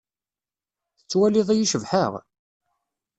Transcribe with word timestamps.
Tettwaliḍ-iyi 0.97 1.65
cebḥeɣ? 1.71 2.13